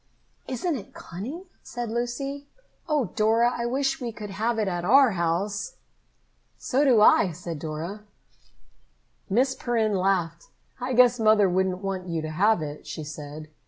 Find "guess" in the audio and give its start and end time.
10.93-11.19